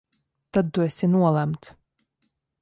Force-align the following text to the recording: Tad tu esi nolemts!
Tad 0.57 0.71
tu 0.77 0.85
esi 0.85 1.09
nolemts! 1.11 1.71